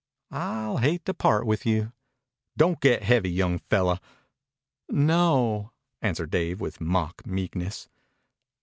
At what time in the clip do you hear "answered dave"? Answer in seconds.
6.01-6.59